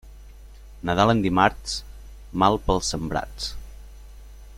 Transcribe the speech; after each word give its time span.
Nadal 0.89 1.11
en 1.13 1.21
dimarts, 1.25 1.75
mal 2.45 2.59
pels 2.71 2.89
sembrats. 2.95 3.51